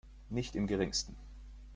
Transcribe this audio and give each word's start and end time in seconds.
Nicht 0.31 0.55
im 0.55 0.65
Geringsten. 0.65 1.15